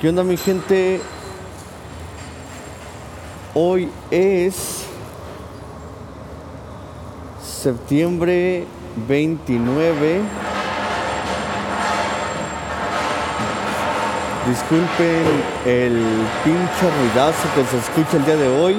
¿Qué 0.00 0.10
onda 0.10 0.22
mi 0.22 0.36
gente? 0.36 1.00
Hoy 3.54 3.88
es 4.10 4.84
septiembre 7.42 8.66
29. 9.08 10.20
Disculpen 14.46 15.24
el 15.64 16.04
pinche 16.44 16.90
ruidazo 16.98 17.48
que 17.54 17.64
se 17.64 17.78
escucha 17.78 18.18
el 18.18 18.24
día 18.26 18.36
de 18.36 18.48
hoy. 18.48 18.76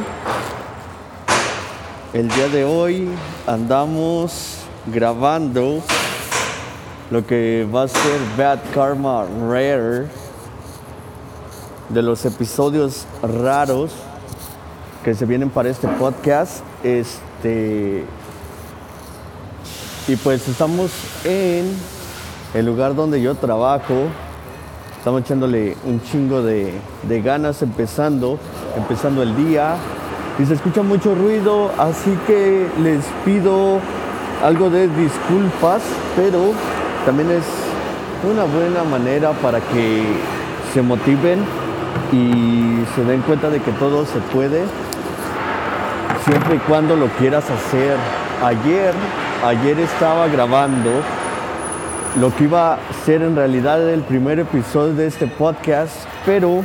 El 2.13 2.29
día 2.29 2.47
de 2.49 2.63
hoy 2.63 3.09
andamos 3.47 4.59
grabando 4.85 5.81
lo 7.09 7.25
que 7.25 7.67
va 7.73 7.83
a 7.83 7.87
ser 7.87 8.19
Bad 8.37 8.59
Karma 8.71 9.25
Rare 9.49 10.26
de 11.89 12.01
los 12.01 12.25
episodios 12.25 13.05
raros 13.21 13.91
que 15.03 15.13
se 15.13 15.25
vienen 15.25 15.49
para 15.49 15.69
este 15.69 15.87
podcast. 15.87 16.63
Este 16.83 18.03
y 20.07 20.15
pues 20.15 20.47
estamos 20.47 20.91
en 21.25 21.65
el 22.53 22.65
lugar 22.65 22.95
donde 22.95 23.21
yo 23.21 23.35
trabajo. 23.35 23.93
Estamos 24.97 25.21
echándole 25.21 25.75
un 25.85 26.01
chingo 26.01 26.41
de, 26.41 26.73
de 27.03 27.21
ganas 27.21 27.61
empezando, 27.61 28.39
empezando 28.75 29.21
el 29.21 29.35
día. 29.35 29.75
Y 30.39 30.45
se 30.45 30.53
escucha 30.53 30.81
mucho 30.81 31.15
ruido, 31.15 31.71
así 31.77 32.17
que 32.25 32.67
les 32.81 33.03
pido 33.25 33.79
algo 34.43 34.69
de 34.69 34.87
disculpas, 34.87 35.81
pero 36.15 36.51
también 37.05 37.31
es 37.31 37.43
una 38.23 38.43
buena 38.43 38.83
manera 38.83 39.31
para 39.41 39.59
que 39.59 40.03
se 40.73 40.81
motiven 40.81 41.39
y 42.11 42.83
se 42.95 43.03
den 43.03 43.21
cuenta 43.21 43.49
de 43.49 43.59
que 43.59 43.71
todo 43.73 44.05
se 44.05 44.19
puede 44.33 44.63
siempre 46.23 46.55
y 46.55 46.59
cuando 46.59 46.95
lo 46.95 47.07
quieras 47.07 47.49
hacer. 47.49 47.97
Ayer, 48.43 48.93
ayer 49.45 49.79
estaba 49.79 50.27
grabando 50.27 50.91
lo 52.19 52.35
que 52.35 52.45
iba 52.45 52.73
a 52.73 52.79
ser 53.05 53.21
en 53.21 53.35
realidad 53.35 53.89
el 53.89 54.01
primer 54.01 54.39
episodio 54.39 54.93
de 54.93 55.07
este 55.07 55.27
podcast, 55.27 55.93
pero 56.25 56.63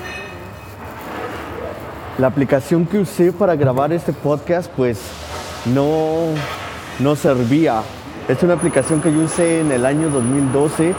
la 2.19 2.27
aplicación 2.27 2.87
que 2.87 2.99
usé 2.99 3.33
para 3.33 3.57
grabar 3.57 3.93
este 3.93 4.13
podcast 4.13 4.71
pues 4.77 5.01
no, 5.67 6.27
no 6.99 7.17
servía. 7.17 7.83
Es 8.29 8.43
una 8.43 8.55
aplicación 8.55 9.01
que 9.01 9.13
yo 9.13 9.21
usé 9.21 9.61
en 9.61 9.73
el 9.73 9.87
año 9.87 10.11
2012 10.11 10.95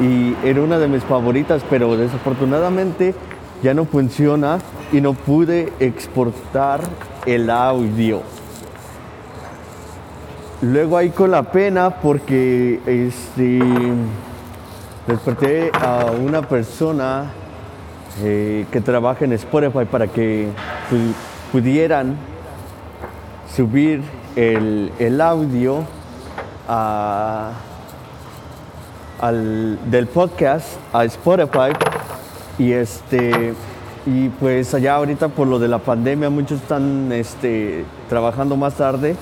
y 0.00 0.34
era 0.46 0.60
una 0.60 0.78
de 0.78 0.88
mis 0.88 1.02
favoritas, 1.04 1.62
pero 1.68 1.96
desafortunadamente 1.96 3.14
ya 3.62 3.74
no 3.74 3.84
funciona 3.84 4.58
y 4.92 5.00
no 5.00 5.14
pude 5.14 5.72
exportar 5.80 6.80
el 7.26 7.50
audio. 7.50 8.22
Luego 10.62 10.96
ahí 10.96 11.10
con 11.10 11.30
la 11.30 11.42
pena 11.42 11.90
porque 11.90 12.80
este, 12.86 13.60
desperté 15.06 15.70
a 15.72 16.06
una 16.12 16.42
persona 16.42 17.30
eh, 18.22 18.66
que 18.70 18.80
trabaja 18.80 19.24
en 19.26 19.32
Spotify 19.34 19.84
para 19.84 20.06
que 20.06 20.48
pudieran 21.52 22.16
subir 23.54 24.02
el, 24.34 24.92
el 24.98 25.20
audio 25.20 25.84
a, 26.68 27.52
al, 29.20 29.78
del 29.90 30.06
podcast 30.06 30.78
a 30.92 31.04
Spotify 31.04 31.72
y 32.58 32.72
este 32.72 33.54
y 34.06 34.28
pues 34.28 34.72
allá 34.72 34.94
ahorita 34.94 35.28
por 35.28 35.48
lo 35.48 35.58
de 35.58 35.66
la 35.66 35.78
pandemia 35.78 36.30
muchos 36.30 36.60
están 36.60 37.10
este, 37.10 37.84
trabajando 38.08 38.56
más 38.56 38.74
tarde 38.74 39.16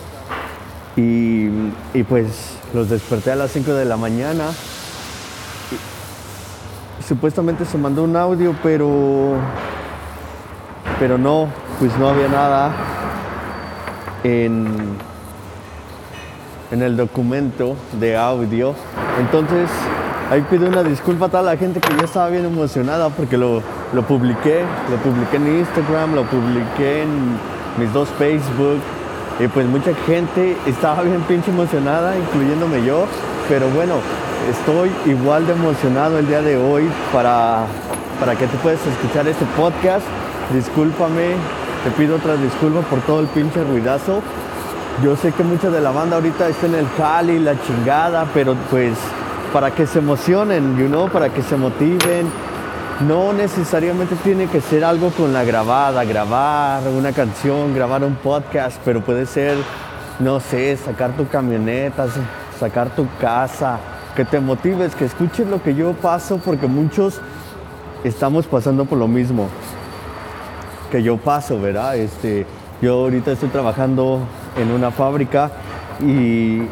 y, 0.97 1.49
y, 1.95 2.03
pues 2.07 2.59
los 2.73 2.91
desperté 2.91 3.33
a 3.33 3.37
las 3.37 3.51
5 3.51 3.73
de 3.73 3.85
la 3.85 3.97
mañana. 3.97 4.45
Supuestamente 7.09 7.65
se 7.65 7.79
mandó 7.79 8.05
un 8.05 8.15
audio, 8.15 8.55
pero 8.63 9.35
pero 11.01 11.19
no, 11.19 11.49
pues 11.81 11.97
no 11.99 12.09
había 12.09 12.29
nada 12.29 12.73
en, 14.23 14.67
en 16.71 16.83
el 16.83 16.97
documento 16.97 17.75
de 17.99 18.17
audio. 18.17 18.75
Entonces 19.19 19.69
Ahí 20.31 20.41
pido 20.51 20.67
una 20.67 20.83
disculpa 20.83 21.27
a 21.27 21.29
toda 21.29 21.43
la 21.43 21.57
gente 21.57 21.81
que 21.81 21.97
ya 21.97 22.05
estaba 22.05 22.29
bien 22.31 22.47
emocionada 22.47 23.11
porque 23.11 23.37
lo, 23.37 23.63
lo 23.93 24.03
publiqué, 24.03 24.65
lo 24.91 24.97
publiqué 24.97 25.37
en 25.37 25.59
Instagram, 25.59 26.15
lo 26.15 26.25
publiqué 26.25 27.03
en 27.03 27.39
mis 27.79 27.93
dos 27.93 28.09
Facebook 28.19 28.81
y 29.39 29.49
pues 29.49 29.67
mucha 29.67 29.93
gente 30.07 30.57
estaba 30.67 31.03
bien 31.03 31.21
pinche 31.23 31.51
emocionada, 31.51 32.17
incluyéndome 32.17 32.85
yo, 32.85 33.07
pero 33.49 33.69
bueno, 33.69 33.95
estoy 34.51 34.91
igual 35.07 35.47
de 35.47 35.53
emocionado 35.53 36.19
el 36.19 36.27
día 36.27 36.41
de 36.41 36.57
hoy 36.57 36.89
para, 37.13 37.67
para 38.19 38.35
que 38.35 38.47
tú 38.47 38.57
puedas 38.59 38.81
escuchar 38.87 39.29
este 39.29 39.45
podcast. 39.57 40.07
Discúlpame, 40.55 41.35
te 41.85 41.91
pido 41.99 42.17
otra 42.17 42.37
disculpa 42.37 42.81
por 42.83 43.01
todo 43.01 43.21
el 43.21 43.27
pinche 43.27 43.63
ruidazo. 43.63 44.23
Yo 45.03 45.17
sé 45.17 45.33
que 45.33 45.43
mucha 45.43 45.69
de 45.71 45.81
la 45.81 45.91
banda 45.91 46.17
ahorita 46.17 46.49
está 46.49 46.67
en 46.67 46.77
el 46.77 46.87
Cali, 46.97 47.41
la 47.41 47.61
chingada, 47.61 48.27
pero 48.33 48.55
pues 48.71 48.93
para 49.55 49.71
que 49.71 49.87
se 49.87 50.01
emocionen, 50.01 50.77
you 50.77 50.89
know, 50.89 51.09
para 51.09 51.29
que 51.29 51.41
se 51.41 51.57
motiven. 51.57 52.27
No 53.07 53.33
necesariamente 53.33 54.17
tiene 54.17 54.49
que 54.49 54.61
ser 54.61 54.85
algo 54.85 55.11
con 55.11 55.33
la 55.33 55.45
grabada, 55.45 56.03
grabar 56.03 56.83
una 56.89 57.13
canción, 57.13 57.73
grabar 57.73 58.03
un 58.03 58.17
podcast, 58.17 58.81
pero 58.85 59.01
puede 59.01 59.27
ser, 59.27 59.57
no 60.19 60.41
sé, 60.41 60.77
sacar 60.77 61.13
tu 61.13 61.29
camioneta, 61.29 62.07
sacar 62.59 62.91
tu 62.97 63.07
casa, 63.21 63.79
que 64.17 64.25
te 64.25 64.41
motives, 64.41 64.97
que 64.97 65.05
escuches 65.05 65.47
lo 65.47 65.63
que 65.63 65.77
yo 65.77 65.93
paso, 65.93 66.39
porque 66.45 66.67
muchos 66.67 67.21
estamos 68.03 68.49
pasando 68.49 68.85
por 68.87 68.99
lo 68.99 69.07
mismo 69.07 69.49
que 70.91 71.01
yo 71.01 71.17
paso, 71.17 71.61
¿verdad? 71.61 71.97
Este, 71.97 72.45
yo 72.83 72.95
ahorita 72.95 73.31
estoy 73.31 73.51
trabajando 73.51 74.19
en 74.57 74.73
una 74.73 74.91
fábrica 74.91 75.53
y 76.01 76.63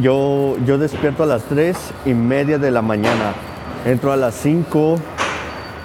yo, 0.00 0.56
yo 0.64 0.78
despierto 0.78 1.24
a 1.24 1.26
las 1.26 1.42
3 1.44 1.76
y 2.06 2.14
media 2.14 2.58
de 2.58 2.70
la 2.70 2.82
mañana. 2.82 3.34
Entro 3.84 4.12
a 4.12 4.16
las 4.16 4.34
5, 4.36 4.96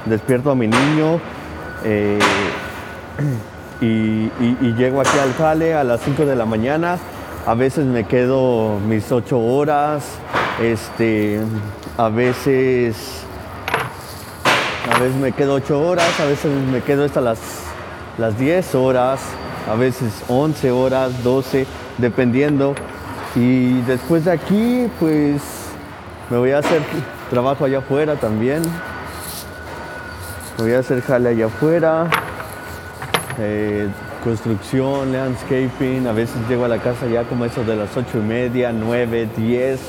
despierto 0.06 0.52
a 0.52 0.56
mi 0.56 0.68
niño 0.68 1.20
eh, 1.84 2.20
y, 3.82 4.30
llego 4.74 5.02
aquí 5.02 5.18
al 5.20 5.34
jale 5.34 5.74
a 5.74 5.84
las 5.84 6.02
5 6.02 6.26
de 6.26 6.36
la 6.36 6.46
mañana. 6.46 6.98
A 7.46 7.54
veces 7.54 7.86
me 7.86 8.06
quedo 8.06 8.80
mis 8.88 9.12
8 9.12 9.40
horas, 9.40 10.04
este, 10.62 11.40
a 11.98 12.10
veces, 12.10 13.24
a 14.94 15.00
veces 15.00 15.16
me 15.16 15.32
quedo 15.32 15.56
8 15.56 15.80
horas, 15.80 16.20
a 16.20 16.26
veces 16.26 16.52
me 16.72 16.82
quedo 16.82 17.06
hasta 17.06 17.22
las, 17.22 17.40
las 18.18 18.38
10 18.38 18.76
horas, 18.76 19.22
a 19.70 19.76
veces 19.76 20.12
11 20.28 20.72
horas, 20.72 21.24
12, 21.24 21.66
dependiendo. 21.98 22.76
Y 23.40 23.82
después 23.82 24.26
de 24.26 24.32
aquí, 24.32 24.88
pues 25.00 25.42
me 26.32 26.38
voy 26.38 26.52
a 26.52 26.58
hacer 26.58 26.82
trabajo 27.30 27.66
allá 27.66 27.78
afuera 27.80 28.16
también. 28.16 28.64
Me 30.58 30.64
voy 30.64 30.74
a 30.74 30.80
hacer 30.80 31.04
jale 31.04 31.30
allá 31.30 31.46
afuera. 31.46 32.10
Eh, 33.38 33.90
construcción, 34.24 35.14
landscaping. 35.14 36.08
A 36.08 36.14
veces 36.14 36.36
llego 36.50 36.66
a 36.66 36.68
la 36.68 36.80
casa 36.80 37.06
ya 37.06 37.26
como 37.26 37.46
eso 37.46 37.64
de 37.64 37.76
las 37.76 37.96
ocho 37.96 38.18
y 38.18 38.22
media, 38.22 38.72
9, 38.72 39.30
10. 39.38 39.80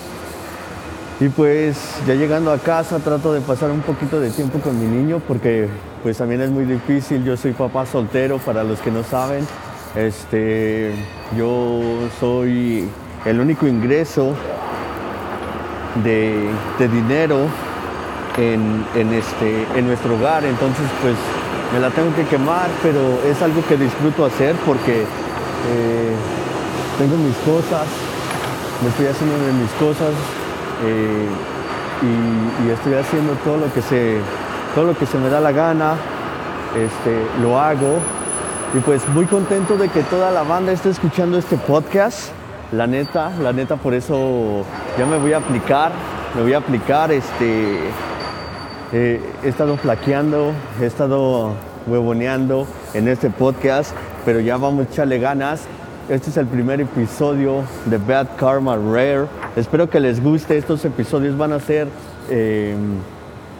Y 1.20 1.28
pues 1.30 1.78
ya 2.06 2.14
llegando 2.14 2.52
a 2.52 2.58
casa 2.58 2.98
trato 2.98 3.32
de 3.32 3.40
pasar 3.40 3.70
un 3.70 3.80
poquito 3.80 4.20
de 4.20 4.30
tiempo 4.30 4.58
con 4.58 4.78
mi 4.78 4.86
niño 4.86 5.22
porque 5.26 5.68
pues 6.02 6.18
también 6.18 6.42
es 6.42 6.50
muy 6.50 6.66
difícil. 6.66 7.24
Yo 7.24 7.34
soy 7.38 7.52
papá 7.52 7.86
soltero 7.86 8.36
para 8.36 8.62
los 8.62 8.78
que 8.80 8.90
no 8.90 9.02
saben. 9.04 9.46
Este, 9.96 10.92
yo 11.34 11.80
soy 12.20 12.90
el 13.24 13.40
único 13.40 13.66
ingreso 13.66 14.34
de, 16.04 16.48
dinero 16.78 17.46
en, 18.36 19.12
este, 19.12 19.66
en 19.76 19.86
nuestro 19.86 20.14
hogar. 20.14 20.44
Entonces, 20.44 20.84
pues 21.02 21.14
me 21.72 21.80
la 21.80 21.90
tengo 21.90 22.14
que 22.14 22.24
quemar, 22.24 22.68
pero 22.82 23.20
es 23.28 23.40
algo 23.42 23.62
que 23.66 23.76
disfruto 23.76 24.24
hacer 24.24 24.54
porque 24.64 25.02
eh, 25.02 26.14
tengo 26.98 27.16
mis 27.16 27.36
cosas, 27.38 27.86
me 28.82 28.88
estoy 28.88 29.06
haciendo 29.06 29.36
de 29.38 29.52
mis 29.52 29.70
cosas 29.72 30.12
eh, 30.86 31.28
y, 32.02 32.70
estoy 32.70 32.94
haciendo 32.94 33.32
todo 33.44 33.56
lo 33.56 33.72
que 33.72 33.82
se, 33.82 34.18
todo 34.74 34.84
lo 34.84 34.96
que 34.96 35.06
se 35.06 35.18
me 35.18 35.28
da 35.28 35.40
la 35.40 35.52
gana, 35.52 35.94
este, 36.76 37.42
lo 37.42 37.58
hago. 37.58 37.98
Y 38.74 38.80
pues 38.80 39.08
muy 39.08 39.24
contento 39.24 39.78
de 39.78 39.88
que 39.88 40.02
toda 40.02 40.30
la 40.30 40.42
banda 40.42 40.72
esté 40.72 40.90
escuchando 40.90 41.38
este 41.38 41.56
podcast. 41.56 42.37
La 42.72 42.86
neta, 42.86 43.30
la 43.42 43.52
neta, 43.52 43.76
por 43.76 43.94
eso 43.94 44.64
ya 44.98 45.06
me 45.06 45.16
voy 45.16 45.32
a 45.32 45.38
aplicar, 45.38 45.90
me 46.36 46.42
voy 46.42 46.52
a 46.52 46.58
aplicar, 46.58 47.10
este, 47.10 47.78
Eh, 48.90 49.20
he 49.44 49.48
estado 49.48 49.76
flaqueando, 49.76 50.52
he 50.80 50.86
estado 50.86 51.52
huevoneando 51.86 52.66
en 52.94 53.06
este 53.06 53.28
podcast, 53.28 53.94
pero 54.24 54.40
ya 54.40 54.56
vamos 54.56 54.86
a 54.86 54.90
echarle 54.90 55.18
ganas. 55.18 55.64
Este 56.08 56.30
es 56.30 56.38
el 56.38 56.46
primer 56.46 56.80
episodio 56.80 57.64
de 57.84 57.98
Bad 57.98 58.28
Karma 58.38 58.76
Rare. 58.76 59.26
Espero 59.56 59.90
que 59.90 60.00
les 60.00 60.22
guste. 60.22 60.56
Estos 60.56 60.86
episodios 60.86 61.36
van 61.36 61.52
a 61.52 61.60
ser 61.60 61.86
em, 62.30 62.96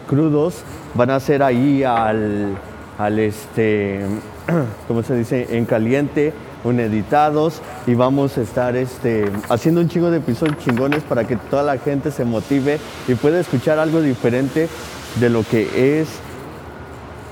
crudos, 0.07 0.63
van 0.95 1.11
a 1.11 1.19
ser 1.19 1.43
ahí 1.43 1.83
al, 1.83 2.57
al 2.97 3.19
este, 3.19 3.99
¿cómo 4.87 5.03
se 5.03 5.13
dice? 5.15 5.45
En 5.51 5.65
caliente, 5.65 6.33
editados 6.63 7.61
y 7.87 7.95
vamos 7.95 8.37
a 8.37 8.41
estar 8.41 8.75
este, 8.75 9.31
haciendo 9.49 9.81
un 9.81 9.87
chingo 9.87 10.11
de 10.11 10.17
episodios 10.17 10.57
chingones 10.57 11.03
para 11.03 11.25
que 11.25 11.35
toda 11.35 11.63
la 11.63 11.77
gente 11.77 12.11
se 12.11 12.25
motive 12.25 12.79
y 13.07 13.15
pueda 13.15 13.39
escuchar 13.39 13.79
algo 13.79 14.01
diferente 14.01 14.67
de 15.19 15.29
lo 15.29 15.43
que 15.43 16.01
es 16.01 16.07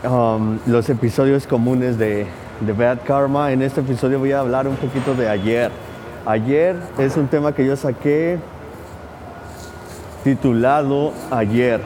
um, 0.03 0.59
los 0.65 0.89
episodios 0.89 1.45
comunes 1.45 1.97
de, 1.97 2.25
de 2.62 2.74
Bad 2.74 3.00
Karma. 3.06 3.51
En 3.51 3.62
este 3.62 3.81
episodio 3.81 4.19
voy 4.19 4.31
a 4.31 4.39
hablar 4.39 4.68
un 4.68 4.75
poquito 4.75 5.13
de 5.13 5.29
ayer. 5.29 5.71
Ayer 6.25 6.75
es 6.97 7.15
un 7.18 7.27
tema 7.27 7.53
que 7.53 7.65
yo 7.65 7.75
saqué 7.75 8.39
titulado 10.24 11.13
Ayer. 11.31 11.79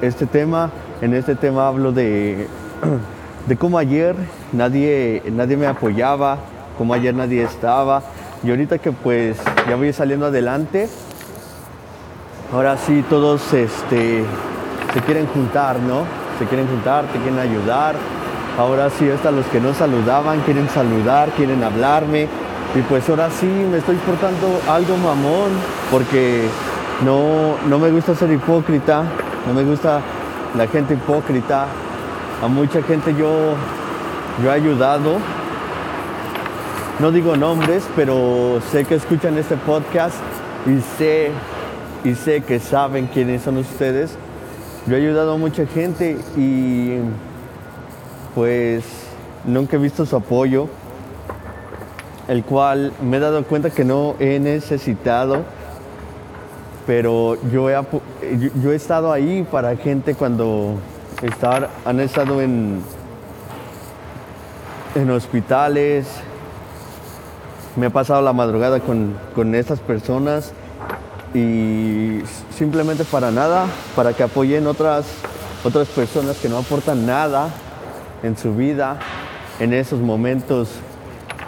Este 0.00 0.26
tema, 0.26 0.70
en 1.02 1.12
este 1.12 1.34
tema 1.34 1.68
hablo 1.68 1.92
de, 1.92 2.46
de 3.46 3.56
cómo 3.56 3.78
ayer 3.78 4.14
nadie, 4.52 5.22
nadie 5.32 5.56
me 5.56 5.66
apoyaba, 5.66 6.38
como 6.78 6.94
ayer 6.94 7.14
nadie 7.14 7.42
estaba. 7.42 8.02
Y 8.42 8.50
ahorita 8.50 8.78
que 8.78 8.92
pues 8.92 9.36
ya 9.68 9.76
voy 9.76 9.92
saliendo 9.92 10.26
adelante, 10.26 10.88
ahora 12.52 12.76
sí 12.78 13.04
todos 13.10 13.52
este, 13.52 14.24
se 14.94 15.00
quieren 15.02 15.26
juntar, 15.26 15.80
¿no? 15.80 16.04
Se 16.38 16.46
quieren 16.46 16.68
juntar, 16.68 17.04
te 17.06 17.18
quieren 17.18 17.40
ayudar. 17.40 17.96
Ahora 18.56 18.90
sí, 18.90 19.10
hasta 19.10 19.30
los 19.30 19.46
que 19.46 19.60
no 19.60 19.74
saludaban 19.74 20.40
quieren 20.40 20.68
saludar, 20.68 21.30
quieren 21.30 21.62
hablarme. 21.62 22.28
Y 22.74 22.82
pues 22.82 23.08
ahora 23.08 23.28
sí 23.30 23.46
me 23.46 23.78
estoy 23.78 23.96
portando 23.96 24.60
algo 24.70 24.96
mamón, 24.96 25.50
porque 25.90 26.46
no, 27.04 27.56
no 27.68 27.78
me 27.78 27.90
gusta 27.90 28.14
ser 28.14 28.30
hipócrita, 28.30 29.04
no 29.46 29.54
me 29.54 29.64
gusta 29.64 30.00
la 30.56 30.66
gente 30.66 30.94
hipócrita. 30.94 31.66
A 32.42 32.46
mucha 32.46 32.82
gente 32.82 33.14
yo, 33.14 33.54
yo 34.42 34.50
he 34.50 34.52
ayudado, 34.52 35.18
no 37.00 37.12
digo 37.12 37.36
nombres, 37.36 37.88
pero 37.94 38.60
sé 38.72 38.84
que 38.84 38.96
escuchan 38.96 39.38
este 39.38 39.56
podcast 39.56 40.16
y 40.66 40.80
sé, 40.98 41.30
y 42.02 42.14
sé 42.14 42.40
que 42.40 42.58
saben 42.58 43.06
quiénes 43.06 43.42
son 43.42 43.58
ustedes. 43.58 44.16
Yo 44.86 44.96
he 44.96 44.98
ayudado 44.98 45.34
a 45.34 45.36
mucha 45.36 45.64
gente 45.66 46.18
y 46.36 46.96
pues 48.34 48.84
nunca 49.44 49.76
he 49.76 49.78
visto 49.78 50.06
su 50.06 50.16
apoyo, 50.16 50.66
el 52.26 52.42
cual 52.42 52.92
me 53.00 53.18
he 53.18 53.20
dado 53.20 53.44
cuenta 53.44 53.70
que 53.70 53.84
no 53.84 54.16
he 54.18 54.40
necesitado, 54.40 55.44
pero 56.84 57.38
yo 57.52 57.70
he, 57.70 57.80
yo 58.60 58.72
he 58.72 58.74
estado 58.74 59.12
ahí 59.12 59.46
para 59.48 59.76
gente 59.76 60.16
cuando 60.16 60.74
estar, 61.22 61.70
han 61.84 62.00
estado 62.00 62.42
en, 62.42 62.82
en 64.96 65.10
hospitales, 65.10 66.08
me 67.76 67.86
he 67.86 67.90
pasado 67.90 68.22
la 68.22 68.32
madrugada 68.32 68.80
con, 68.80 69.14
con 69.34 69.54
estas 69.54 69.80
personas 69.80 70.52
y 71.34 72.20
simplemente 72.56 73.04
para 73.04 73.30
nada, 73.30 73.66
para 73.94 74.12
que 74.12 74.22
apoyen 74.22 74.66
otras, 74.66 75.06
otras 75.64 75.88
personas 75.88 76.38
que 76.38 76.48
no 76.48 76.58
aportan 76.58 77.06
nada 77.06 77.50
en 78.22 78.36
su 78.36 78.54
vida 78.54 78.98
en 79.60 79.72
esos 79.72 80.00
momentos. 80.00 80.70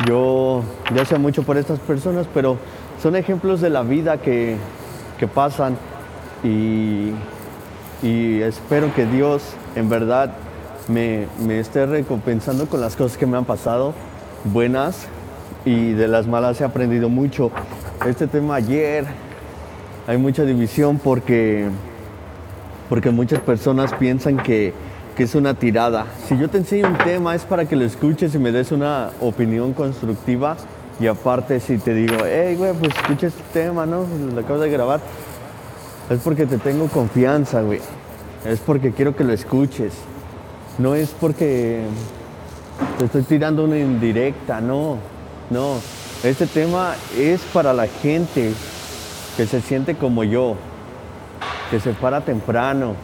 Yo, 0.07 0.63
yo 0.95 1.05
sé 1.05 1.19
mucho 1.19 1.43
por 1.43 1.57
estas 1.57 1.79
personas, 1.79 2.27
pero 2.33 2.57
son 3.03 3.17
ejemplos 3.17 3.61
de 3.61 3.71
la 3.71 3.83
vida 3.83 4.19
que, 4.19 4.57
que 5.19 5.27
pasan 5.27 5.77
y, 6.43 7.13
y, 8.03 8.41
espero 8.41 8.95
que 8.95 9.05
Dios 9.05 9.43
en 9.77 9.91
verdad 9.91 10.33
me, 10.89 11.27
me 11.39 11.61
esté 11.61 11.85
recompensando 11.85 12.67
con 12.67 12.81
las 12.81 12.97
cosas 12.97 13.19
que 13.19 13.27
me 13.27 13.37
han 13.37 13.45
pasado, 13.45 13.93
buenas 14.45 15.07
y 15.65 15.93
de 15.93 16.09
las 16.09 16.27
malas 16.27 16.61
he 16.61 16.65
aprendido 16.65 17.09
mucho. 17.09 17.51
Este 18.07 18.27
tema 18.27 18.57
ayer 18.57 19.05
hay 20.07 20.19
mucha 20.19 20.45
división 20.45 20.99
porque, 20.99 21.69
porque 22.89 23.11
muchas 23.11 23.41
personas 23.41 23.93
piensan 23.95 24.39
que, 24.39 24.73
que 25.17 25.25
es 25.25 25.35
una 25.35 25.55
tirada. 25.55 26.07
Si 26.27 26.39
yo 26.39 26.49
te 26.49 26.59
enseño 26.59 26.89
un 26.89 26.99
tema 26.99 27.35
es 27.35 27.45
para 27.45 27.67
que 27.67 27.77
lo 27.77 27.85
escuches 27.85 28.35
y 28.35 28.39
me 28.39 28.53
des 28.53 28.73
una 28.73 29.11
opinión 29.21 29.73
constructiva 29.73 30.57
y 30.99 31.07
aparte 31.07 31.61
si 31.61 31.79
te 31.79 31.95
digo, 31.95 32.17
hey 32.25 32.57
güey, 32.57 32.73
pues 32.75 32.95
escucha 32.95 33.27
este 33.29 33.43
tema, 33.53 33.87
¿no? 33.87 34.07
Lo 34.35 34.41
acabo 34.41 34.59
de 34.59 34.71
grabar. 34.71 35.01
Es 36.09 36.19
porque 36.21 36.47
te 36.47 36.59
tengo 36.59 36.89
confianza, 36.89 37.63
güey. 37.63 37.81
Es 38.45 38.61
porque 38.61 38.93
quiero 38.93 39.15
que 39.15 39.25
lo 39.25 39.33
escuches. 39.33 39.93
No 40.79 40.95
es 40.95 41.11
porque 41.11 41.83
te 42.99 43.05
estoy 43.05 43.23
tirando 43.23 43.65
una 43.65 43.79
indirecta, 43.79 44.61
no. 44.61 45.20
No, 45.51 45.81
este 46.23 46.47
tema 46.47 46.95
es 47.19 47.41
para 47.53 47.73
la 47.73 47.89
gente 47.89 48.53
que 49.37 49.47
se 49.47 49.61
siente 49.61 49.97
como 49.97 50.23
yo, 50.23 50.55
que 51.73 51.81
se 51.81 51.93
para 51.93 52.21
temprano, 52.21 52.95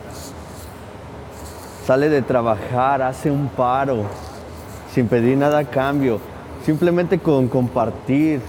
sale 1.84 2.08
de 2.08 2.22
trabajar, 2.22 3.02
hace 3.02 3.32
un 3.32 3.48
paro, 3.48 4.04
sin 4.94 5.08
pedir 5.08 5.36
nada 5.36 5.58
a 5.58 5.64
cambio, 5.64 6.20
simplemente 6.64 7.18
con 7.18 7.48
compartir 7.48 8.40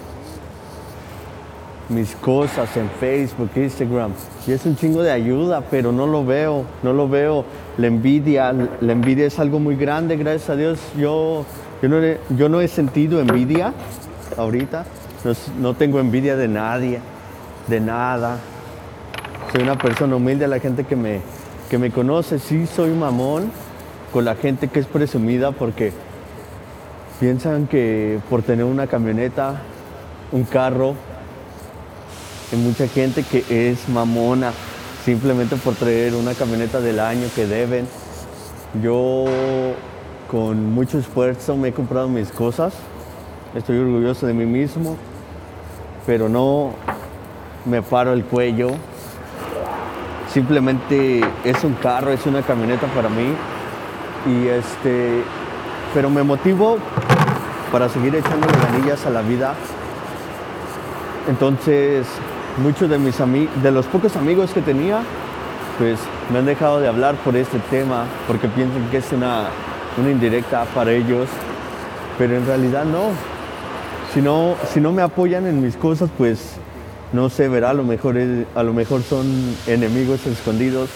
mis 1.89 2.13
cosas 2.15 2.77
en 2.77 2.89
Facebook, 2.99 3.49
Instagram. 3.55 4.11
Y 4.45 4.51
es 4.51 4.63
un 4.67 4.75
chingo 4.75 5.01
de 5.01 5.11
ayuda, 5.11 5.63
pero 5.71 5.91
no 5.91 6.05
lo 6.05 6.23
veo, 6.23 6.65
no 6.83 6.93
lo 6.93 7.09
veo. 7.09 7.45
La 7.77 7.87
envidia, 7.87 8.53
la 8.53 8.91
envidia 8.91 9.25
es 9.25 9.39
algo 9.39 9.59
muy 9.59 9.75
grande, 9.75 10.17
gracias 10.17 10.51
a 10.51 10.55
Dios. 10.55 10.79
Yo 10.97 11.45
yo 11.81 11.89
no, 11.89 11.97
he, 12.03 12.19
yo 12.29 12.49
no 12.49 12.61
he 12.61 12.67
sentido 12.67 13.19
envidia 13.19 13.73
ahorita. 14.37 14.85
No, 15.59 15.73
tengo 15.73 15.99
envidia 15.99 16.35
de 16.35 16.47
nadie, 16.47 16.99
de 17.67 17.79
nada. 17.79 18.37
Soy 19.51 19.63
una 19.63 19.77
persona 19.77 20.15
humilde, 20.15 20.47
la 20.47 20.59
gente 20.59 20.83
que 20.83 20.95
me, 20.95 21.21
que 21.69 21.77
me 21.77 21.91
conoce, 21.91 22.39
sí 22.39 22.65
soy 22.67 22.91
mamón 22.91 23.51
con 24.13 24.25
la 24.25 24.35
gente 24.35 24.67
que 24.67 24.79
es 24.79 24.85
presumida 24.85 25.51
porque 25.51 25.91
piensan 27.19 27.67
que 27.67 28.19
por 28.29 28.41
tener 28.41 28.65
una 28.65 28.87
camioneta, 28.87 29.61
un 30.31 30.43
carro, 30.43 30.95
hay 32.51 32.59
mucha 32.59 32.87
gente 32.87 33.23
que 33.23 33.43
es 33.49 33.89
mamona 33.89 34.53
simplemente 35.03 35.55
por 35.57 35.75
traer 35.75 36.15
una 36.15 36.33
camioneta 36.33 36.79
del 36.79 36.99
año 36.99 37.27
que 37.35 37.45
deben. 37.47 37.87
Yo 38.81 39.25
con 40.29 40.73
mucho 40.73 40.97
esfuerzo 40.97 41.55
me 41.55 41.69
he 41.69 41.73
comprado 41.73 42.07
mis 42.07 42.31
cosas. 42.31 42.73
Estoy 43.55 43.77
orgulloso 43.79 44.27
de 44.27 44.33
mí 44.33 44.45
mismo, 44.45 44.97
pero 46.05 46.29
no 46.29 46.73
me 47.65 47.81
paro 47.81 48.13
el 48.13 48.23
cuello. 48.23 48.71
Simplemente 50.31 51.21
es 51.43 51.63
un 51.63 51.73
carro, 51.75 52.11
es 52.11 52.25
una 52.25 52.41
camioneta 52.41 52.87
para 52.87 53.09
mí. 53.09 53.33
Y 54.27 54.47
este, 54.47 55.23
pero 55.93 56.09
me 56.09 56.23
motivo 56.23 56.77
para 57.71 57.87
seguir 57.89 58.15
echando 58.15 58.47
ganillas 58.71 59.05
a 59.05 59.09
la 59.09 59.21
vida. 59.21 59.53
Entonces, 61.29 62.05
muchos 62.61 62.89
de 62.89 62.97
mis 62.97 63.19
amigos, 63.21 63.51
de 63.63 63.71
los 63.71 63.85
pocos 63.85 64.15
amigos 64.15 64.51
que 64.51 64.61
tenía, 64.61 64.99
pues 65.77 65.99
me 66.31 66.39
han 66.39 66.45
dejado 66.45 66.79
de 66.79 66.87
hablar 66.87 67.15
por 67.15 67.35
este 67.35 67.59
tema, 67.69 68.05
porque 68.27 68.47
piensan 68.47 68.89
que 68.89 68.97
es 68.97 69.11
una 69.11 69.47
una 69.97 70.11
indirecta 70.11 70.65
para 70.73 70.91
ellos, 70.91 71.27
pero 72.17 72.37
en 72.37 72.45
realidad 72.45 72.85
no. 72.85 73.11
Si 74.13 74.21
no, 74.21 74.55
si 74.73 74.79
no 74.79 74.91
me 74.91 75.01
apoyan 75.01 75.45
en 75.45 75.61
mis 75.61 75.75
cosas, 75.75 76.09
pues 76.17 76.55
no 77.13 77.29
se 77.29 77.47
verá, 77.47 77.71
a 77.71 77.73
lo 77.73 77.83
mejor, 77.83 78.15
a 78.55 78.63
lo 78.63 78.73
mejor 78.73 79.01
son 79.01 79.25
enemigos 79.65 80.25
escondidos, 80.25 80.89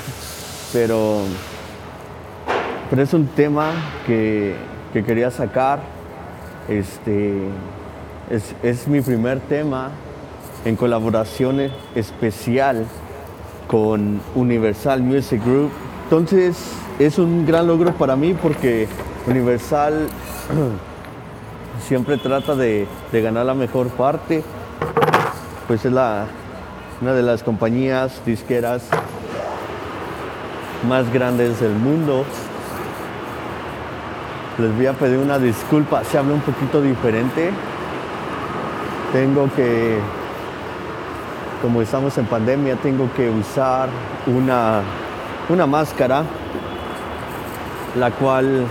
pero, 0.72 1.20
pero 2.90 3.02
es 3.02 3.12
un 3.12 3.26
tema 3.28 3.72
que, 4.06 4.54
quería 4.92 5.30
sacar. 5.30 5.80
Este, 6.68 7.34
es, 8.30 8.54
es 8.62 8.88
mi 8.88 9.00
primer 9.02 9.40
tema 9.40 9.90
en 10.64 10.76
colaboración 10.76 11.60
especial 11.94 12.86
con 13.66 14.20
Universal 14.34 15.02
Music 15.02 15.42
Group. 15.44 15.72
Entonces, 16.04 16.56
es 16.98 17.18
un 17.18 17.46
gran 17.46 17.66
logro 17.66 17.92
para 17.92 18.14
mí 18.14 18.34
porque 18.34 18.86
Universal 19.26 20.06
siempre 21.88 22.18
trata 22.18 22.54
de, 22.54 22.86
ganar 23.10 23.46
la 23.46 23.54
mejor 23.54 23.88
parte. 23.88 24.44
Pues 25.66 25.84
es 25.84 25.92
la, 25.92 26.26
una 27.00 27.14
de 27.14 27.22
las 27.22 27.42
compañías 27.42 28.20
disqueras 28.26 28.82
más 30.86 31.10
grandes 31.10 31.58
del 31.60 31.72
mundo. 31.72 32.24
Les 34.58 34.76
voy 34.76 34.86
a 34.86 34.92
pedir 34.92 35.18
una 35.18 35.38
disculpa 35.38 36.04
si 36.04 36.18
hablo 36.18 36.34
un 36.34 36.42
poquito 36.42 36.82
diferente. 36.82 37.50
Tengo 39.12 39.48
que, 39.56 39.98
como 41.62 41.80
estamos 41.80 42.16
en 42.18 42.26
pandemia, 42.26 42.76
tengo 42.76 43.08
que 43.16 43.30
usar 43.30 43.88
una, 44.26 44.82
una 45.48 45.66
máscara, 45.66 46.24
la 47.98 48.10
cual 48.10 48.66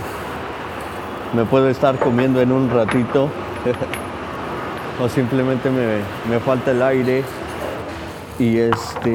me 1.34 1.44
puedo 1.44 1.68
estar 1.68 1.98
comiendo 1.98 2.40
en 2.40 2.52
un 2.52 2.70
ratito. 2.70 3.28
o 5.02 5.08
simplemente 5.08 5.70
me, 5.70 5.98
me 6.30 6.40
falta 6.40 6.70
el 6.70 6.82
aire 6.82 7.24
y 8.38 8.58
este 8.58 9.14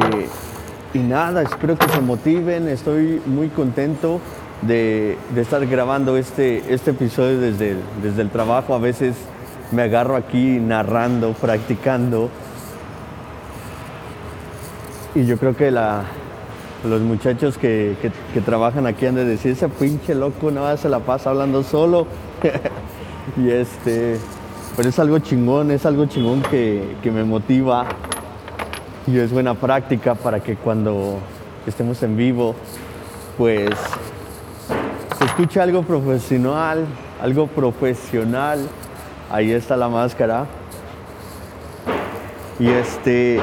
y 0.93 0.99
nada, 0.99 1.43
espero 1.43 1.77
que 1.77 1.87
se 1.87 2.01
motiven, 2.01 2.67
estoy 2.67 3.21
muy 3.27 3.49
contento 3.49 4.19
de, 4.63 5.17
estar 5.35 5.65
grabando 5.67 6.17
este, 6.17 6.73
este 6.73 6.91
episodio 6.91 7.39
desde 7.39 7.75
desde 8.01 8.21
el 8.23 8.29
trabajo. 8.29 8.73
A 8.73 8.79
veces 8.79 9.15
me 9.71 9.83
agarro 9.83 10.15
aquí 10.15 10.59
narrando, 10.59 11.33
practicando. 11.33 12.29
Y 15.13 15.25
yo 15.25 15.37
creo 15.37 15.55
que 15.55 15.69
la, 15.69 16.05
los 16.83 17.01
muchachos 17.01 17.57
que, 17.57 17.95
trabajan 18.45 18.87
aquí 18.87 19.05
han 19.05 19.15
de 19.15 19.25
decir, 19.25 19.51
ese 19.51 19.67
pinche 19.69 20.15
loco 20.15 20.51
nada 20.51 20.77
se 20.77 20.89
la 20.89 20.99
pasa 20.99 21.31
hablando 21.31 21.63
solo. 21.63 22.07
y 23.37 23.49
este, 23.49 24.17
pero 24.77 24.89
es 24.89 24.99
algo 24.99 25.19
chingón, 25.19 25.71
es 25.71 25.85
algo 25.85 26.05
chingón 26.05 26.41
que, 26.43 26.95
que 27.03 27.11
me 27.11 27.23
motiva 27.23 27.85
y 29.07 29.17
es 29.17 29.31
buena 29.31 29.55
práctica 29.55 30.15
para 30.15 30.39
que 30.39 30.55
cuando 30.55 31.17
estemos 31.65 32.01
en 32.03 32.15
vivo, 32.15 32.55
pues 33.37 33.69
se 35.17 35.25
escuche 35.25 35.59
algo 35.59 35.83
profesional, 35.83 36.85
algo 37.21 37.47
profesional. 37.47 38.59
Ahí 39.31 39.51
está 39.51 39.75
la 39.75 39.89
máscara. 39.89 40.45
Y 42.59 42.67
este, 42.67 43.39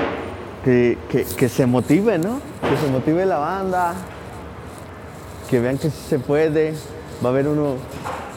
que, 0.65 0.99
que, 1.37 1.49
se 1.49 1.67
motive, 1.67 2.19
¿no? 2.19 2.41
Que 2.71 2.77
se 2.77 2.91
motive 2.91 3.27
la 3.27 3.39
banda, 3.39 3.95
que 5.49 5.61
vean 5.61 5.79
que 5.79 5.91
se 5.91 6.19
puede. 6.19 6.75
Va 7.25 7.29
a 7.29 7.33
haber 7.33 7.49
uno 7.49 7.77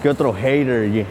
que 0.01 0.09
otro 0.09 0.33
hater, 0.33 1.05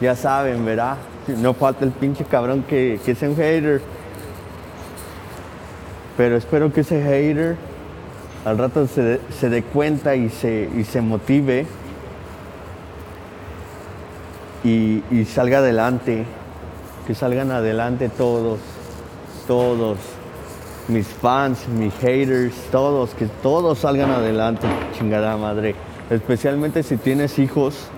ya, 0.00 0.16
saben, 0.16 0.64
¿verdad? 0.64 0.96
No 1.26 1.54
falta 1.54 1.84
el 1.84 1.90
pinche 1.90 2.24
cabrón 2.24 2.64
que, 2.68 3.00
que 3.04 3.14
sea 3.14 3.28
un 3.28 3.36
hater 3.36 3.82
pero 6.16 6.36
espero 6.36 6.72
que 6.72 6.82
ese 6.82 7.02
hater 7.02 7.56
al 8.44 8.58
rato 8.58 8.86
se, 8.86 9.48
dé 9.48 9.62
cuenta 9.62 10.14
y 10.14 10.28
se, 10.28 10.84
se 10.84 11.00
motive 11.00 11.66
y, 14.62 15.02
salga 15.26 15.58
adelante, 15.58 16.24
que 17.06 17.14
salgan 17.14 17.50
adelante 17.50 18.08
todos, 18.08 18.60
todos, 19.46 19.98
mis 20.88 21.06
fans, 21.06 21.68
mis 21.68 21.94
haters, 21.94 22.54
todos, 22.70 23.14
que 23.14 23.26
todos 23.42 23.78
salgan 23.78 24.10
adelante, 24.10 24.66
chingada 24.96 25.36
madre. 25.36 25.74
Especialmente 26.10 26.82
si 26.82 26.96
tienes 26.96 27.38
hijos, 27.38 27.88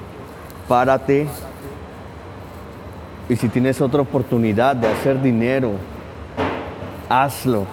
párate. 0.68 1.26
Y 3.28 3.36
si 3.36 3.48
tienes 3.48 3.80
otra 3.80 4.02
oportunidad 4.02 4.76
de 4.76 4.88
hacer 4.88 5.20
dinero, 5.20 5.72
hazlo 7.08 7.66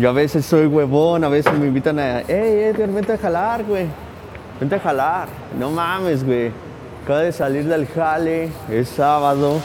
yo 0.00 0.08
a 0.08 0.12
veces 0.12 0.46
soy 0.46 0.64
huevón, 0.64 1.24
a 1.24 1.28
veces 1.28 1.52
me 1.58 1.66
invitan 1.66 1.98
a, 1.98 2.20
hey 2.26 2.72
Edgar, 2.72 2.88
vente 2.88 3.12
a 3.12 3.18
jalar, 3.18 3.62
güey. 3.64 3.86
Vente 4.58 4.76
a 4.76 4.80
jalar. 4.80 5.28
No 5.58 5.70
mames, 5.70 6.24
güey. 6.24 6.50
Acaba 7.04 7.20
de 7.20 7.32
salir 7.32 7.66
del 7.66 7.86
jale, 7.86 8.50
es 8.70 8.88
sábado. 8.88 9.60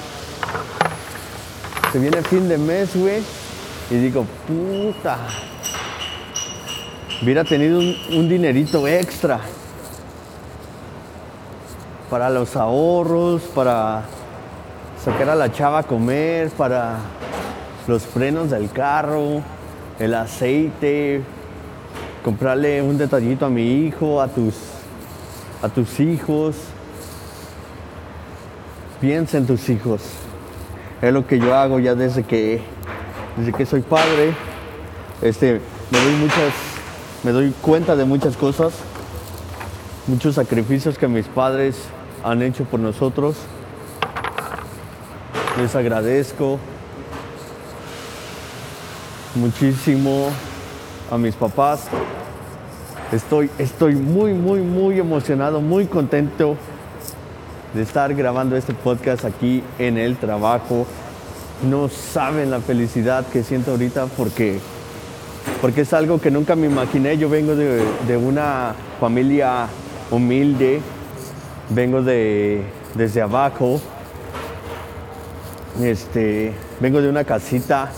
Se 1.94 2.00
viene 2.00 2.22
fin 2.24 2.50
de 2.50 2.58
mes, 2.58 2.94
güey. 2.94 3.24
Y 3.90 3.96
digo, 3.96 4.26
puta. 4.48 5.18
Hubiera 7.22 7.44
tenido 7.44 7.80
un, 7.80 8.28
dinerito 8.28 8.88
extra 8.88 9.40
para 12.10 12.30
los 12.30 12.56
ahorros, 12.56 13.42
para 13.54 14.04
sacar 15.04 15.30
a 15.30 15.36
la 15.36 15.52
chava 15.52 15.80
a 15.80 15.84
comer, 15.84 16.50
para 16.52 16.98
los 17.88 18.04
frenos 18.04 18.50
del 18.50 18.70
carro 18.70 19.42
el 20.00 20.14
aceite, 20.14 21.22
comprarle 22.24 22.82
un 22.82 22.98
detallito 22.98 23.46
a 23.46 23.50
mi 23.50 23.86
hijo, 23.86 24.22
a 24.22 24.28
tus, 24.28 24.56
a 25.62 25.70
tus 25.70 26.00
hijos. 26.00 26.56
Piensa 29.00 29.38
en 29.38 29.46
tus 29.46 29.70
hijos. 29.70 30.02
Es 31.02 31.14
lo 31.14 31.28
que 31.28 31.40
yo 31.40 31.56
hago 31.56 31.80
ya 31.80 31.96
desde 31.96 32.24
que, 32.24 32.62
desde 33.38 33.54
que 33.54 33.66
soy 33.66 33.82
padre. 33.82 34.34
Este, 35.22 35.62
me 35.92 36.00
doy 36.00 36.14
muchas, 36.14 36.54
me 37.24 37.32
doy 37.32 37.54
cuenta 37.62 37.96
de 37.96 38.06
muchas 38.06 38.36
cosas, 38.38 38.74
muchos 40.08 40.36
sacrificios 40.36 40.98
que 40.98 41.08
mis 41.08 41.28
padres 41.28 41.76
han 42.24 42.42
hecho 42.42 42.66
por 42.66 42.80
nosotros. 42.80 43.36
Les 45.58 45.76
agradezco, 45.76 46.60
muchísimo 49.36 50.30
a 51.12 51.18
mis 51.18 51.36
papás. 51.36 51.88
Estoy, 53.12 53.50
estoy 53.58 53.96
muy, 53.96 54.34
muy, 54.34 54.60
muy 54.60 55.00
emocionado, 55.00 55.62
muy 55.62 55.86
contento 55.86 56.58
de 57.74 57.84
estar 57.84 58.14
grabando 58.14 58.56
este 58.56 58.74
podcast 58.74 59.26
aquí 59.26 59.64
en 59.78 59.98
el 59.98 60.18
trabajo. 60.18 60.88
No 61.64 61.90
saben 61.90 62.52
la 62.52 62.60
felicidad 62.60 63.26
que 63.28 63.44
siento 63.44 63.72
ahorita 63.72 64.08
porque, 64.18 64.60
porque 65.62 65.82
es 65.82 65.94
algo 65.94 66.20
que 66.20 66.32
nunca 66.32 66.56
me 66.56 66.68
imaginé. 66.68 67.18
Yo 67.18 67.30
vengo 67.30 67.56
de, 67.56 67.84
de 68.08 68.18
una 68.18 68.74
familia 69.00 69.68
humilde, 70.12 70.82
vengo 71.70 72.02
de, 72.02 72.64
desde 72.94 73.22
abajo, 73.22 73.82
este, 75.82 76.54
vengo 76.80 77.02
de 77.02 77.10
una 77.10 77.24
casita 77.24 77.92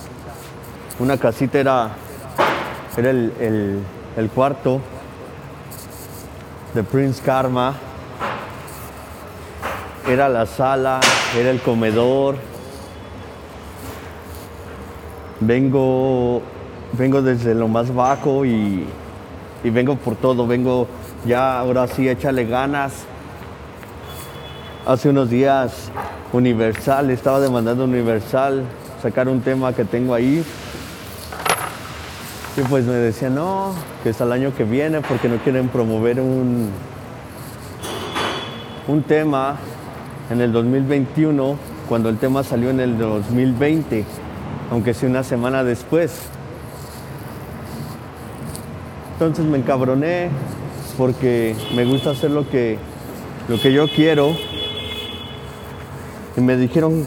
una 0.99 1.15
casita 1.15 1.59
era, 1.59 1.89
era 2.97 3.11
el, 3.11 4.31
cuarto 4.33 4.81
de 6.73 6.81
Prince 6.81 7.21
Karma, 7.21 7.75
era 10.09 10.27
la 10.27 10.47
sala, 10.47 10.99
era 11.37 11.51
el 11.51 11.61
comedor. 11.61 12.35
Vengo, 15.39 16.41
vengo 16.93 17.21
desde 17.21 17.53
lo 17.53 17.67
más 17.67 17.93
bajo 17.93 18.45
y, 18.45 18.85
y 19.63 19.69
vengo 19.69 19.95
por 19.95 20.15
todo, 20.15 20.47
vengo 20.47 20.87
ya 21.25 21.59
ahora 21.59 21.87
sí, 21.87 22.07
échale 22.07 22.45
ganas. 22.45 23.05
Hace 24.85 25.09
unos 25.09 25.29
días 25.29 25.91
Universal, 26.33 27.09
estaba 27.09 27.39
demandando 27.39 27.83
Universal 27.83 28.63
sacar 29.01 29.27
un 29.27 29.41
tema 29.41 29.73
que 29.73 29.85
tengo 29.85 30.13
ahí. 30.13 30.43
Y 32.55 32.61
pues 32.61 32.85
me 32.85 32.93
decía 32.93 33.29
no, 33.29 33.73
que 34.03 34.09
es 34.09 34.21
al 34.21 34.31
año 34.31 34.53
que 34.55 34.63
viene 34.63 35.01
porque 35.01 35.29
no 35.29 35.37
quieren 35.37 35.69
promover 35.69 36.19
un, 36.19 36.71
un 38.87 39.03
tema 39.03 39.57
en 40.31 40.41
el 40.41 40.51
2021 40.51 41.55
cuando 41.87 42.09
el 42.09 42.17
tema 42.17 42.43
salió 42.43 42.69
en 42.69 42.79
el 42.79 42.97
2020, 42.97 44.03
aunque 44.71 44.93
sea 44.93 45.09
una 45.09 45.23
semana 45.23 45.63
después. 45.63 46.21
Entonces 49.13 49.45
me 49.45 49.57
encabroné 49.57 50.29
porque 50.97 51.55
me 51.75 51.85
gusta 51.85 52.11
hacer 52.11 52.31
lo 52.31 52.49
que, 52.49 52.77
lo 53.47 53.59
que 53.59 53.73
yo 53.73 53.87
quiero. 53.87 54.35
Y 56.35 56.41
me 56.41 56.55
dijeron, 56.55 57.05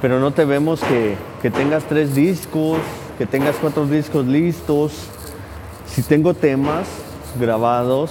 pero 0.00 0.18
no 0.18 0.32
te 0.32 0.44
vemos 0.44 0.80
que, 0.80 1.16
que 1.40 1.50
tengas 1.50 1.84
tres 1.84 2.14
discos, 2.14 2.78
que 3.18 3.26
tengas 3.26 3.56
cuatro 3.56 3.86
discos 3.86 4.26
listos. 4.26 4.92
Si 5.86 6.02
tengo 6.02 6.34
temas 6.34 6.88
grabados, 7.38 8.10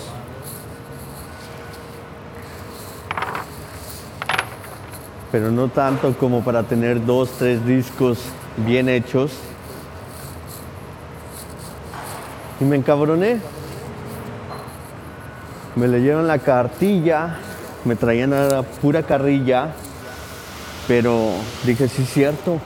pero 5.31 5.51
no 5.51 5.69
tanto 5.69 6.13
como 6.17 6.43
para 6.43 6.63
tener 6.63 7.05
dos, 7.05 7.31
tres 7.37 7.65
discos 7.65 8.19
bien 8.57 8.89
hechos. 8.89 9.31
Y 12.59 12.65
me 12.65 12.75
encabroné. 12.75 13.39
Me 15.75 15.87
leyeron 15.87 16.27
la 16.27 16.39
cartilla, 16.39 17.37
me 17.85 17.95
traían 17.95 18.33
a 18.33 18.43
la 18.45 18.61
pura 18.63 19.03
carrilla, 19.03 19.69
pero 20.87 21.29
dije, 21.65 21.87
sí 21.87 22.01
es 22.03 22.09
cierto, 22.09 22.59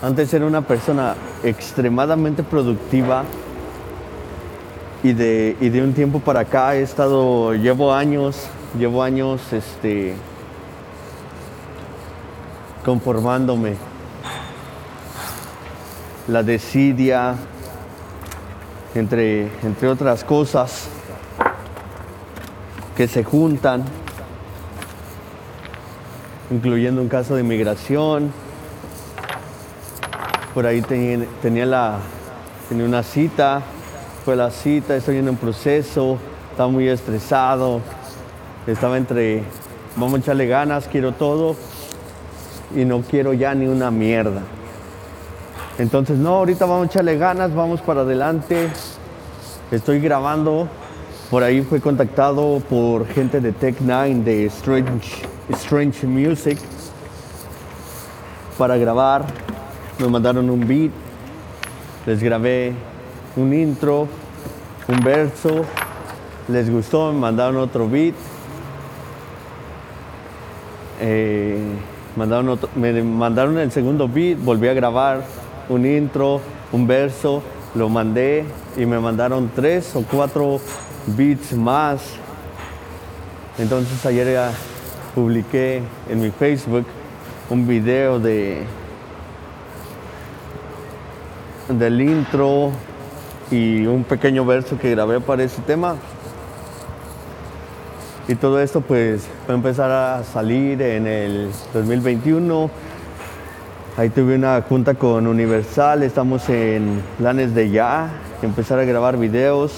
antes 0.00 0.32
era 0.32 0.46
una 0.46 0.62
persona 0.62 1.16
extremadamente 1.42 2.44
productiva, 2.44 3.24
y 5.02 5.12
de, 5.12 5.56
y 5.60 5.68
de 5.68 5.82
un 5.82 5.92
tiempo 5.92 6.20
para 6.20 6.40
acá 6.40 6.76
he 6.76 6.82
estado, 6.82 7.54
llevo 7.54 7.92
años, 7.92 8.48
llevo 8.78 9.02
años 9.02 9.40
este, 9.52 10.14
conformándome. 12.86 13.74
La 16.28 16.44
desidia, 16.44 17.34
entre, 18.94 19.50
entre 19.64 19.88
otras 19.88 20.22
cosas, 20.22 20.86
que 22.96 23.08
se 23.08 23.24
juntan, 23.24 23.84
incluyendo 26.52 27.02
un 27.02 27.08
caso 27.08 27.34
de 27.34 27.42
migración. 27.42 28.32
Por 30.54 30.64
ahí 30.64 30.80
tenía, 30.80 31.26
tenía 31.42 31.66
la, 31.66 31.98
tenía 32.68 32.84
una 32.84 33.02
cita, 33.02 33.62
fue 34.24 34.36
la 34.36 34.52
cita, 34.52 34.94
estoy 34.94 35.16
en 35.16 35.28
un 35.28 35.36
proceso, 35.36 36.18
estaba 36.52 36.68
muy 36.68 36.88
estresado, 36.88 37.80
estaba 38.64 38.96
entre, 38.96 39.42
vamos 39.96 40.14
a 40.14 40.18
echarle 40.18 40.46
ganas, 40.46 40.86
quiero 40.86 41.10
todo 41.10 41.56
y 42.76 42.84
no 42.84 43.00
quiero 43.00 43.32
ya 43.32 43.54
ni 43.54 43.66
una 43.66 43.90
mierda. 43.90 44.42
Entonces, 45.78 46.18
no, 46.18 46.36
ahorita 46.36 46.66
vamos 46.66 46.88
a 46.88 46.90
echarle 46.90 47.16
ganas, 47.16 47.54
vamos 47.54 47.80
para 47.80 48.02
adelante. 48.02 48.68
Estoy 49.70 49.98
grabando, 49.98 50.68
por 51.30 51.42
ahí 51.42 51.62
fue 51.62 51.80
contactado 51.80 52.60
por 52.68 53.06
gente 53.08 53.40
de 53.40 53.52
Tech 53.52 53.80
Nine 53.80 54.22
de 54.22 54.46
Strange, 54.46 55.22
Strange 55.50 56.06
Music 56.06 56.58
para 58.58 58.76
grabar. 58.76 59.24
Me 59.98 60.06
mandaron 60.08 60.50
un 60.50 60.66
beat, 60.66 60.92
les 62.04 62.22
grabé 62.22 62.74
un 63.36 63.52
intro, 63.54 64.06
un 64.88 65.00
verso, 65.00 65.64
les 66.48 66.70
gustó, 66.70 67.12
me 67.12 67.20
mandaron 67.20 67.56
otro 67.56 67.88
beat. 67.88 68.14
Eh, 71.00 71.58
mandaron 72.16 72.58
me 72.74 73.02
mandaron 73.02 73.58
el 73.58 73.70
segundo 73.70 74.08
beat, 74.08 74.38
volví 74.38 74.68
a 74.68 74.74
grabar 74.74 75.22
un 75.68 75.84
intro, 75.86 76.40
un 76.72 76.86
verso, 76.86 77.42
lo 77.74 77.88
mandé 77.88 78.44
y 78.76 78.86
me 78.86 78.98
mandaron 78.98 79.50
tres 79.54 79.94
o 79.94 80.02
cuatro 80.02 80.60
beats 81.06 81.52
más. 81.52 82.00
Entonces 83.58 84.04
ayer 84.04 84.50
publiqué 85.14 85.82
en 86.08 86.20
mi 86.20 86.30
Facebook 86.30 86.86
un 87.48 87.66
video 87.66 88.18
de 88.18 88.64
del 91.68 92.00
intro 92.00 92.70
y 93.50 93.86
un 93.86 94.04
pequeño 94.04 94.44
verso 94.44 94.78
que 94.78 94.90
grabé 94.90 95.20
para 95.20 95.42
ese 95.42 95.60
tema. 95.62 95.96
Y 98.28 98.34
todo 98.34 98.60
esto 98.60 98.80
pues 98.80 99.28
va 99.48 99.52
a 99.52 99.56
empezar 99.56 99.90
a 99.90 100.24
salir 100.24 100.82
en 100.82 101.06
el 101.06 101.50
2021. 101.72 102.70
Ahí 103.96 104.10
tuve 104.10 104.34
una 104.34 104.60
junta 104.62 104.94
con 104.94 105.26
Universal, 105.26 106.02
estamos 106.02 106.48
en 106.48 107.02
planes 107.18 107.54
de 107.54 107.70
ya, 107.70 108.10
empezar 108.42 108.78
a 108.78 108.84
grabar 108.84 109.16
videos 109.16 109.72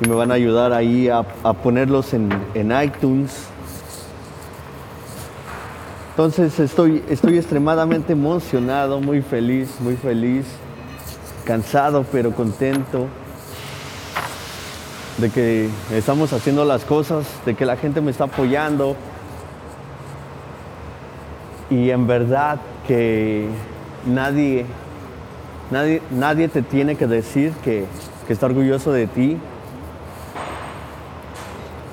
y 0.00 0.08
me 0.08 0.14
van 0.14 0.30
a 0.30 0.34
ayudar 0.34 0.72
ahí 0.72 1.08
a, 1.08 1.22
ponerlos 1.62 2.14
en, 2.14 2.30
en, 2.54 2.72
iTunes. 2.82 3.46
Entonces 6.10 6.58
estoy, 6.58 7.04
estoy 7.08 7.36
extremadamente 7.36 8.14
emocionado, 8.14 9.00
muy 9.00 9.22
feliz, 9.22 9.76
muy 9.80 9.96
feliz 9.96 10.46
cansado 11.44 12.04
pero 12.12 12.32
contento 12.32 13.06
de 15.18 15.30
que 15.30 15.68
estamos 15.92 16.32
haciendo 16.32 16.64
las 16.64 16.84
cosas, 16.84 17.26
de 17.44 17.54
que 17.54 17.66
la 17.66 17.76
gente 17.76 18.00
me 18.00 18.10
está 18.10 18.24
apoyando 18.24 18.96
y 21.70 21.90
en 21.90 22.06
verdad 22.06 22.60
que 22.86 23.48
nadie, 24.06 24.64
nadie, 25.70 26.00
nadie 26.10 26.48
te 26.48 26.62
tiene 26.62 26.96
que 26.96 27.06
decir 27.06 27.52
que, 27.64 27.84
que 28.26 28.32
está 28.32 28.46
orgulloso 28.46 28.92
de 28.92 29.06
ti 29.06 29.38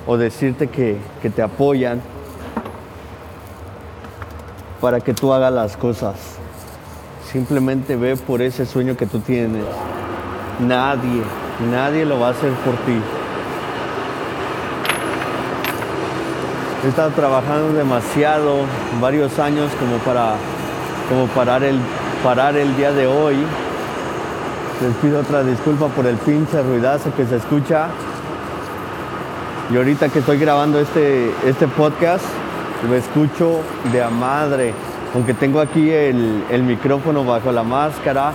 o 0.08 0.18
decirte 0.18 0.68
que, 0.68 0.98
que 1.22 1.30
te 1.30 1.42
apoyan 1.42 2.02
para 4.80 5.00
que 5.00 5.14
tú 5.14 5.34
hagas 5.34 5.52
las 5.52 5.76
cosas. 5.78 6.16
Simplemente 7.32 7.96
ve 7.96 8.16
por 8.16 8.42
ese 8.42 8.66
sueño 8.68 8.96
que 8.96 9.08
tú 9.08 9.20
tienes. 9.20 9.66
Nadie, 10.60 11.24
nadie 11.72 12.06
lo 12.06 12.20
va 12.20 12.28
a 12.28 12.32
hacer 12.32 12.52
por 12.52 12.76
ti. 12.86 13.00
He 16.84 16.88
estado 16.88 17.10
trabajando 17.12 17.74
demasiado, 17.74 18.58
varios 19.02 19.40
años 19.40 19.72
como 19.80 19.98
para 19.98 20.36
como 21.10 21.28
parar 21.28 21.64
el, 21.64 21.80
parar 22.24 22.56
el 22.58 22.76
día 22.78 22.92
de 22.92 23.08
hoy. 23.08 23.38
Les 24.82 24.94
pido 24.96 25.22
otra 25.22 25.44
disculpa 25.44 25.88
por 25.88 26.06
el 26.06 26.16
pinche 26.18 26.62
ruidazo 26.62 27.14
que 27.16 27.26
se 27.26 27.38
escucha. 27.38 27.88
Y 29.72 29.78
ahorita 29.78 30.10
que 30.10 30.20
estoy 30.20 30.38
grabando 30.38 30.80
este, 30.80 31.32
este 31.46 31.68
podcast, 31.68 32.26
lo 32.88 32.96
escucho 32.96 33.62
de 33.92 34.04
a 34.04 34.10
madre 34.10 34.74
aunque 35.16 35.34
tengo 35.34 35.62
aquí 35.62 35.90
el, 35.90 36.64
micrófono 36.64 37.24
bajo 37.24 37.50
la 37.50 37.64
máscara 37.64 38.34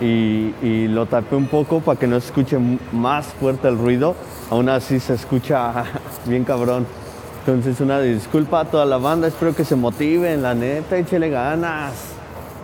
y, 0.00 0.88
lo 0.88 1.06
tapé 1.06 1.36
un 1.36 1.46
poco 1.46 1.80
para 1.80 1.98
que 1.98 2.06
no 2.06 2.18
se 2.20 2.26
escuche 2.26 2.58
más 2.92 3.26
fuerte 3.26 3.68
el 3.68 3.78
ruido, 3.78 4.14
aún 4.50 4.68
así 4.68 5.00
se 5.00 5.14
escucha 5.14 5.84
bien 6.26 6.44
cabrón. 6.44 6.86
Entonces 7.40 7.80
una 7.80 8.00
disculpa 8.00 8.60
a 8.60 8.64
toda 8.64 8.84
la 8.84 8.98
banda, 8.98 9.28
espero 9.28 9.54
que 9.54 9.64
se 9.64 9.76
motiven, 9.76 10.42
la 10.42 10.54
neta, 10.54 10.96
échele 10.96 11.30
ganas. 11.30 11.92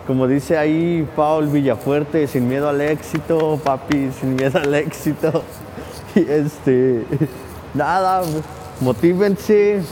Como 0.05 0.27
dice 0.27 0.57
ahí 0.57 1.07
Paul 1.15 1.47
Villafuerte, 1.47 2.27
sin 2.27 2.47
miedo 2.47 2.69
al 2.69 2.79
éxito, 2.81 3.59
papi, 3.63 4.11
sin 4.11 4.35
miedo 4.35 4.59
al 4.59 4.73
éxito. 4.73 5.43
Y 6.15 6.21
este, 6.21 7.05
nada, 7.75 8.23
motívense, 8.81 9.83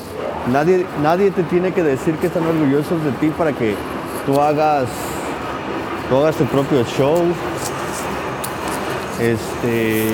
Nadie, 0.52 0.86
nadie 1.02 1.32
te 1.32 1.42
tiene 1.44 1.74
que 1.74 1.82
decir 1.82 2.14
que 2.18 2.28
están 2.28 2.46
orgullosos 2.46 3.04
de 3.04 3.12
ti 3.14 3.30
para 3.36 3.52
que 3.52 3.74
tú 4.28 4.40
hagas, 4.40 4.88
tú 6.10 6.18
hagas 6.18 6.36
tu 6.36 6.46
propio 6.46 6.84
show. 6.84 7.24
Este. 9.20 10.08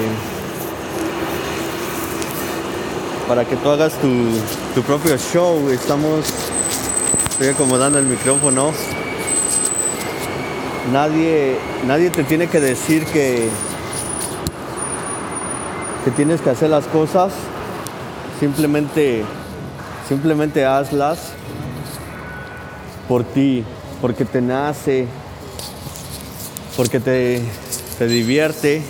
Para 3.28 3.46
que 3.46 3.56
tú 3.56 3.70
hagas 3.70 3.94
tu, 3.96 4.82
propio 4.82 5.18
show. 5.18 5.70
Estamos. 5.70 6.26
Estoy 7.32 7.50
acomodando 7.50 8.00
el 8.00 8.06
micrófono. 8.06 8.72
Nadie, 10.92 11.58
nadie 11.86 12.10
te 12.10 12.24
tiene 12.24 12.48
que 12.48 12.60
decir 12.60 13.06
que, 13.06 13.50
que 16.04 16.12
tienes 16.12 16.42
que 16.42 16.50
hacer 16.50 16.70
las 16.70 16.86
cosas. 16.86 17.34
Simplemente 18.40 19.24
Simplemente 20.12 20.66
hazlas 20.66 21.32
por 23.08 23.24
ti, 23.24 23.64
porque 24.02 24.26
te 24.26 24.42
nace, 24.42 25.08
porque 26.78 27.00
te, 27.00 27.42
te 27.98 28.08
divierte, 28.08 28.82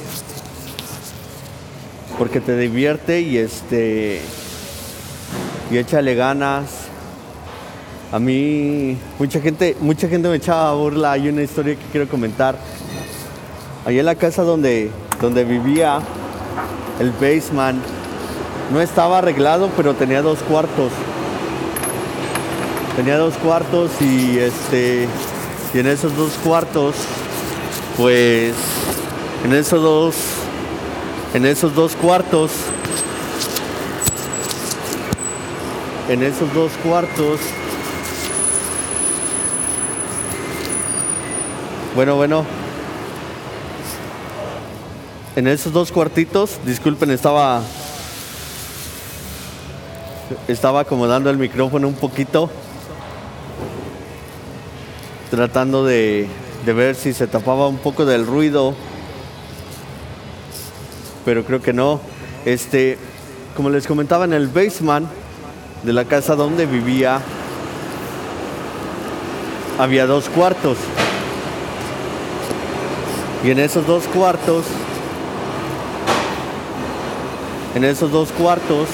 porque 2.17 2.39
te 2.39 2.57
divierte 2.57 3.21
y 3.21 3.37
este 3.37 4.21
y 5.71 5.77
échale 5.77 6.15
ganas. 6.15 6.65
A 8.11 8.19
mí 8.19 8.97
mucha 9.19 9.39
gente, 9.39 9.75
mucha 9.79 10.07
gente 10.07 10.27
me 10.27 10.35
echaba 10.35 10.73
burla, 10.73 11.13
hay 11.13 11.29
una 11.29 11.43
historia 11.43 11.75
que 11.75 11.85
quiero 11.91 12.07
comentar. 12.09 12.57
Allí 13.85 13.99
en 13.99 14.05
la 14.05 14.15
casa 14.15 14.43
donde, 14.43 14.91
donde 15.21 15.43
vivía, 15.43 15.99
el 16.99 17.11
basement, 17.11 17.81
no 18.71 18.81
estaba 18.81 19.19
arreglado, 19.19 19.71
pero 19.75 19.93
tenía 19.95 20.21
dos 20.21 20.39
cuartos 20.39 20.91
tenía 22.95 23.17
dos 23.17 23.35
cuartos 23.35 23.89
y 24.01 24.37
este 24.37 25.07
y 25.73 25.79
en 25.79 25.87
esos 25.87 26.15
dos 26.15 26.33
cuartos 26.43 26.95
pues 28.01 28.55
en 29.45 29.53
esos 29.53 29.79
dos 29.79 30.15
en 31.35 31.45
esos 31.45 31.75
dos 31.75 31.95
cuartos 31.95 32.49
en 36.09 36.23
esos 36.23 36.51
dos 36.51 36.71
cuartos 36.83 37.39
bueno 41.95 42.15
bueno 42.15 42.43
en 45.35 45.45
esos 45.45 45.71
dos 45.71 45.91
cuartitos 45.91 46.57
disculpen 46.65 47.11
estaba 47.11 47.61
estaba 50.47 50.79
acomodando 50.79 51.29
el 51.29 51.37
micrófono 51.37 51.87
un 51.87 51.93
poquito 51.93 52.49
tratando 55.29 55.85
de, 55.85 56.27
ver 56.65 56.95
si 56.95 57.13
se 57.13 57.27
tapaba 57.27 57.67
un 57.67 57.77
poco 57.77 58.05
del 58.05 58.25
ruido. 58.25 58.75
pero 61.25 61.43
creo 61.43 61.61
que 61.61 61.73
no. 61.73 61.99
Este, 62.45 62.97
como 63.55 63.69
les 63.69 63.85
comentaba 63.85 64.25
en 64.25 64.33
el 64.33 64.47
basement 64.47 65.07
de 65.83 65.93
la 65.93 66.05
casa 66.05 66.35
donde 66.35 66.65
vivía, 66.65 67.21
había 69.77 70.05
dos 70.05 70.29
cuartos. 70.29 70.77
Y 73.43 73.51
en 73.51 73.59
esos 73.59 73.85
dos 73.87 74.03
cuartos, 74.07 74.65
en 77.75 77.83
esos 77.83 78.11
dos 78.11 78.31
cuartos, 78.31 78.87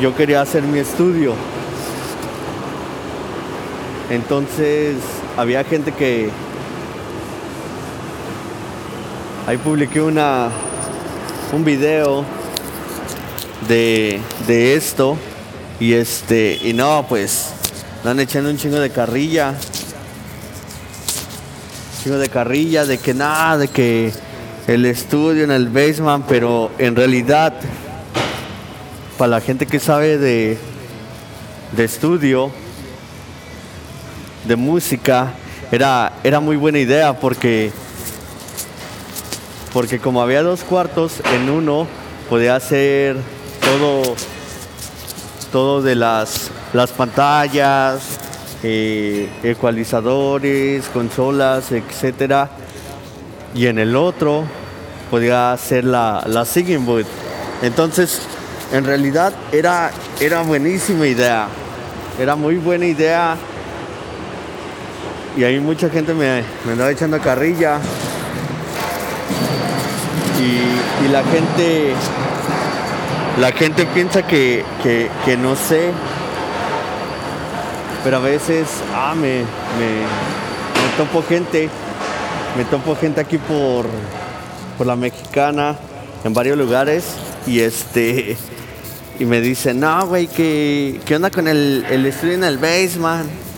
yo 0.00 0.14
quería 0.14 0.40
hacer 0.40 0.62
mi 0.62 0.78
estudio. 0.78 1.34
Entonces 4.12 4.96
había 5.38 5.64
gente 5.64 5.90
que 5.90 6.28
ahí 9.46 9.56
publiqué 9.56 10.02
una 10.02 10.50
un 11.50 11.64
video 11.64 12.22
de, 13.66 14.20
de 14.46 14.74
esto 14.74 15.16
y 15.80 15.94
este 15.94 16.60
y 16.62 16.74
no 16.74 17.06
pues 17.08 17.54
están 17.96 18.20
echando 18.20 18.50
un 18.50 18.58
chingo 18.58 18.80
de 18.80 18.90
carrilla. 18.90 19.54
Chingo 22.02 22.18
de 22.18 22.28
carrilla 22.28 22.84
de 22.84 22.98
que 22.98 23.14
nada 23.14 23.56
de 23.56 23.68
que 23.68 24.12
el 24.66 24.84
estudio 24.84 25.44
en 25.44 25.50
el 25.50 25.70
basement 25.70 26.26
pero 26.28 26.70
en 26.76 26.96
realidad 26.96 27.54
para 29.16 29.30
la 29.30 29.40
gente 29.40 29.64
que 29.64 29.80
sabe 29.80 30.18
de 30.18 30.58
de 31.74 31.84
estudio 31.84 32.52
de 34.44 34.56
música 34.56 35.32
era, 35.70 36.12
era 36.22 36.40
muy 36.40 36.56
buena 36.56 36.78
idea 36.78 37.14
porque, 37.14 37.72
porque 39.72 39.98
como 39.98 40.20
había 40.20 40.42
dos 40.42 40.64
cuartos, 40.64 41.22
en 41.34 41.48
uno 41.48 41.86
podía 42.28 42.56
hacer 42.56 43.16
todo, 43.60 44.14
todo 45.50 45.82
de 45.82 45.94
las, 45.94 46.50
las 46.72 46.90
pantallas, 46.90 48.18
eh, 48.62 49.28
ecualizadores, 49.42 50.86
consolas, 50.88 51.72
etcétera. 51.72 52.50
Y 53.54 53.66
en 53.66 53.78
el 53.78 53.96
otro 53.96 54.44
podía 55.10 55.52
hacer 55.52 55.84
la, 55.84 56.22
la 56.26 56.44
singing 56.44 56.84
booth. 56.84 57.06
Entonces, 57.62 58.20
en 58.72 58.84
realidad 58.84 59.32
era, 59.52 59.90
era 60.20 60.42
buenísima 60.42 61.06
idea. 61.06 61.48
Era 62.18 62.36
muy 62.36 62.56
buena 62.56 62.86
idea 62.86 63.36
y 65.36 65.44
ahí 65.44 65.58
mucha 65.60 65.88
gente 65.88 66.12
me, 66.14 66.42
me 66.64 66.72
andaba 66.72 66.90
echando 66.90 67.18
carrilla. 67.20 67.78
Y, 70.40 71.08
la 71.08 71.22
gente 71.24 71.94
la 73.40 73.52
gente 73.52 73.86
piensa 73.86 74.26
que, 74.26 74.64
que, 74.82 75.36
no 75.36 75.56
sé. 75.56 75.90
Pero 78.04 78.16
a 78.16 78.20
veces, 78.20 78.68
ah, 78.94 79.14
me, 79.14 79.38
me, 79.38 80.02
me 80.80 80.96
topo 80.96 81.22
gente. 81.22 81.68
Me 82.56 82.64
topo 82.64 82.96
gente 82.96 83.20
aquí 83.20 83.38
por, 83.38 83.86
por 84.76 84.86
la 84.86 84.96
mexicana, 84.96 85.76
en 86.24 86.34
varios 86.34 86.58
lugares. 86.58 87.04
Y 87.46 87.60
este. 87.60 88.36
Y 89.18 89.24
me 89.24 89.40
dicen, 89.40 89.80
no, 89.80 90.06
güey, 90.06 90.26
¿qué, 90.26 91.00
¿qué 91.04 91.16
onda 91.16 91.30
con 91.30 91.46
el, 91.46 91.86
el 91.90 92.06
estudio 92.06 92.34
en 92.34 92.44
el 92.44 92.58
basement? 92.58 93.51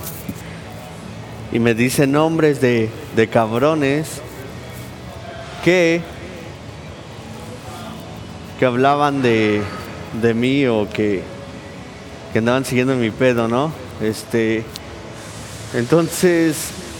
Y 1.55 1.61
me 1.61 1.73
dice 1.73 2.09
nombres 2.09 2.61
de, 2.61 2.91
de 3.15 3.29
cabrones 3.29 4.21
que, 5.63 6.03
que 8.59 8.67
hablaban 8.67 9.23
de, 9.23 9.63
de 10.21 10.35
mí 10.35 10.67
o 10.67 10.89
que, 10.93 11.23
que 12.33 12.41
andaban 12.41 12.65
siguiendo 12.65 12.97
mi 12.97 13.11
pedo, 13.11 13.47
¿no? 13.47 13.73
Este, 14.03 14.65
entonces, 15.75 16.57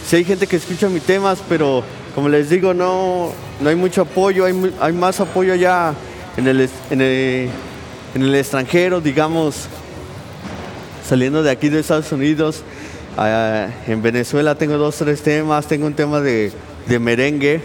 si 0.07 0.15
hay 0.15 0.23
gente 0.23 0.47
que 0.47 0.55
escucha 0.55 0.87
mis 0.87 1.03
temas, 1.03 1.39
pero 1.49 1.83
como 2.15 2.29
les 2.29 2.49
digo, 2.49 2.73
no, 2.73 3.33
no 3.59 3.69
hay 3.69 3.75
mucho 3.75 4.03
apoyo, 4.03 4.45
hay, 4.45 4.73
hay 4.79 4.93
más 4.93 5.19
apoyo 5.19 5.51
allá 5.51 5.93
en 6.37 6.47
el, 6.47 6.69
en 6.89 7.01
el, 7.01 7.49
en 8.15 8.21
el 8.21 8.33
extranjero, 8.33 9.01
digamos, 9.01 9.67
saliendo 11.05 11.43
de 11.43 11.51
aquí 11.51 11.67
de 11.67 11.81
Estados 11.81 12.09
Unidos 12.13 12.63
Ah, 13.17 13.69
en 13.87 14.01
Venezuela 14.01 14.55
tengo 14.55 14.77
dos, 14.77 14.97
tres 14.97 15.21
temas. 15.21 15.67
Tengo 15.67 15.87
un 15.87 15.93
tema 15.93 16.19
de, 16.19 16.51
merengue 16.99 17.61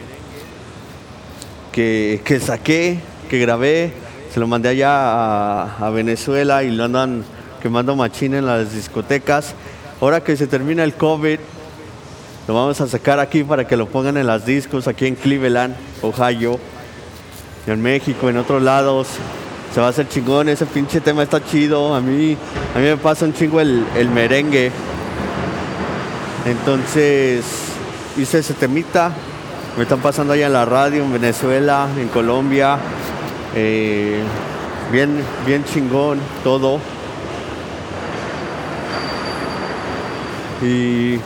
que, 1.72 2.40
saqué, 2.40 3.00
que 3.28 3.38
grabé. 3.40 3.92
Se 4.32 4.38
lo 4.38 4.46
mandé 4.46 4.68
allá 4.68 5.76
a, 5.84 5.90
Venezuela 5.90 6.62
y 6.62 6.70
lo 6.70 6.84
andan 6.84 7.24
quemando 7.60 7.96
machín 7.96 8.34
en 8.34 8.46
las 8.46 8.72
discotecas. 8.72 9.54
Ahora 10.00 10.22
que 10.22 10.36
se 10.36 10.46
termina 10.46 10.84
el 10.84 10.94
COVID, 10.94 11.40
lo 12.46 12.54
vamos 12.54 12.80
a 12.80 12.86
sacar 12.86 13.18
aquí 13.18 13.42
para 13.42 13.66
que 13.66 13.76
lo 13.76 13.86
pongan 13.86 14.16
en 14.18 14.28
las 14.28 14.46
discos, 14.46 14.86
aquí 14.86 15.06
en 15.06 15.16
Cleveland, 15.16 15.74
Ohio, 16.00 16.60
en 17.66 17.82
México, 17.82 18.30
en 18.30 18.36
otros 18.36 18.62
lados. 18.62 19.08
Se 19.74 19.80
va 19.80 19.88
a 19.88 19.90
hacer 19.90 20.08
chingón, 20.08 20.48
ese 20.48 20.64
pinche 20.66 21.00
tema 21.00 21.24
está 21.24 21.44
chido. 21.44 21.92
A 21.92 22.00
mí, 22.00 22.36
a 22.74 22.78
mí 22.78 22.84
me 22.84 22.96
pasa 22.96 23.24
un 23.24 23.34
chingo 23.34 23.60
el, 23.60 23.84
el 23.96 24.08
merengue. 24.08 24.70
Entonces 26.44 27.44
hice 28.16 28.38
ese 28.38 28.54
temita. 28.54 29.12
Me 29.76 29.84
están 29.84 30.00
pasando 30.00 30.32
allá 30.32 30.46
en 30.46 30.52
la 30.52 30.64
radio, 30.64 31.04
en 31.04 31.12
Venezuela, 31.12 31.88
en 31.98 32.08
Colombia. 32.08 32.78
Eh, 33.54 34.20
bien, 34.92 35.22
bien 35.46 35.64
chingón 35.64 36.18
todo. 36.42 36.80
Y 40.62 41.18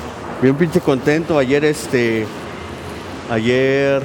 bien 0.43 0.57
pinche 0.57 0.81
contento. 0.81 1.39
Ayer 1.39 1.65
este. 1.65 2.27
Ayer 3.31 4.03